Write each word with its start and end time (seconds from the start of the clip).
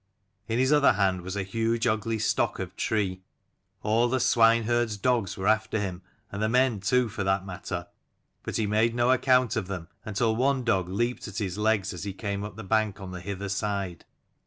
In 0.47 0.57
his 0.57 0.73
other 0.73 0.93
hand 0.93 1.21
was 1.21 1.35
a 1.35 1.43
huge 1.43 1.85
ugly 1.85 2.17
stock 2.17 2.57
of 2.57 2.75
tree. 2.75 3.21
All 3.83 4.07
the 4.09 4.19
swineherds' 4.19 4.97
dogs 4.97 5.37
were 5.37 5.45
after 5.47 5.79
him, 5.79 6.01
and 6.31 6.41
the 6.41 6.49
men 6.49 6.79
too, 6.79 7.07
for 7.07 7.23
that 7.23 7.45
matter: 7.45 7.85
but 8.41 8.55
he 8.57 8.65
made 8.65 8.95
no 8.95 9.11
account 9.11 9.55
of 9.55 9.67
them, 9.67 9.89
until 10.03 10.35
one 10.35 10.63
dog 10.63 10.89
leaped 10.89 11.27
at 11.27 11.37
his 11.37 11.59
legs 11.59 11.93
as 11.93 12.03
he 12.03 12.13
came 12.13 12.43
up 12.43 12.55
the 12.55 12.63
bank 12.63 12.99
on 12.99 13.11
the 13.11 13.21
hither 13.21 13.47
side. 13.47 14.03